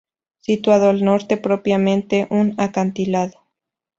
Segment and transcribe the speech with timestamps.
[0.39, 3.39] Situado al norte, propiamente un acantilado.